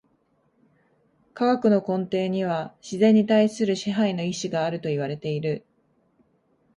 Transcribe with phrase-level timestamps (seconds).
[1.35, 5.63] 科学の根底には自然に対する支配の意志があるといわれている。